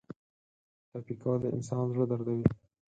ټپي 0.91 1.15
کول 1.21 1.37
د 1.41 1.45
انسان 1.55 1.83
زړه 1.91 2.05
دردوي. 2.11 2.47